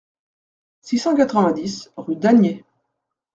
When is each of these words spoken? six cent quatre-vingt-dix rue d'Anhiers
six 0.81 0.97
cent 0.97 1.13
quatre-vingt-dix 1.15 1.91
rue 1.95 2.15
d'Anhiers 2.15 2.63